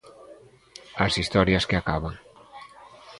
[1.05, 2.15] As historias que acaban.